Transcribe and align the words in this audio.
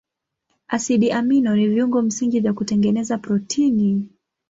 Asidi 0.67 1.11
amino 1.11 1.55
ni 1.55 1.67
viungo 1.67 2.01
msingi 2.01 2.39
vya 2.39 2.53
kutengeneza 2.53 3.17
protini. 3.17 4.09